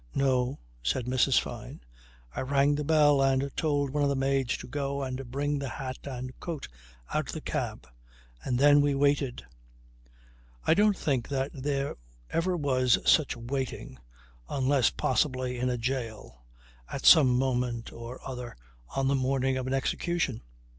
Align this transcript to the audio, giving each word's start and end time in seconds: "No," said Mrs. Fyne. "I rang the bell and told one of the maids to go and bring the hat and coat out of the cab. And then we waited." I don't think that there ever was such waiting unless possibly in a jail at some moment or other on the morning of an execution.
"No," 0.15 0.57
said 0.81 1.05
Mrs. 1.05 1.39
Fyne. 1.39 1.79
"I 2.35 2.41
rang 2.41 2.73
the 2.73 2.83
bell 2.83 3.21
and 3.21 3.55
told 3.55 3.91
one 3.91 4.01
of 4.01 4.09
the 4.09 4.15
maids 4.15 4.57
to 4.57 4.67
go 4.67 5.03
and 5.03 5.29
bring 5.29 5.59
the 5.59 5.69
hat 5.69 5.99
and 6.07 6.33
coat 6.39 6.67
out 7.13 7.27
of 7.27 7.33
the 7.33 7.39
cab. 7.39 7.85
And 8.43 8.57
then 8.57 8.81
we 8.81 8.95
waited." 8.95 9.43
I 10.65 10.73
don't 10.73 10.97
think 10.97 11.27
that 11.29 11.51
there 11.53 11.97
ever 12.31 12.57
was 12.57 12.97
such 13.05 13.37
waiting 13.37 13.99
unless 14.49 14.89
possibly 14.89 15.59
in 15.59 15.69
a 15.69 15.77
jail 15.77 16.45
at 16.91 17.05
some 17.05 17.37
moment 17.37 17.93
or 17.93 18.27
other 18.27 18.55
on 18.95 19.07
the 19.07 19.13
morning 19.13 19.55
of 19.55 19.67
an 19.67 19.73
execution. 19.75 20.41